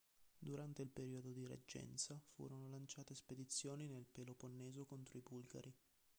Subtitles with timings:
[0.39, 5.71] Durante il periodo di reggenza, furono lanciate spedizioni nel Peloponneso conto i Bulgari.